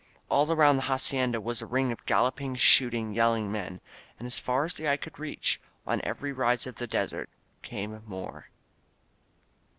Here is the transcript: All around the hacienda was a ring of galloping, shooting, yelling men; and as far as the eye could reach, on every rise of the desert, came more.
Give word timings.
All 0.29 0.51
around 0.51 0.77
the 0.77 0.81
hacienda 0.81 1.39
was 1.39 1.61
a 1.61 1.67
ring 1.67 1.91
of 1.91 2.03
galloping, 2.07 2.55
shooting, 2.55 3.13
yelling 3.13 3.51
men; 3.51 3.81
and 4.17 4.25
as 4.25 4.39
far 4.39 4.65
as 4.65 4.73
the 4.73 4.89
eye 4.89 4.97
could 4.97 5.19
reach, 5.19 5.61
on 5.85 6.01
every 6.03 6.31
rise 6.33 6.65
of 6.65 6.77
the 6.77 6.87
desert, 6.87 7.29
came 7.61 8.01
more. 8.07 8.49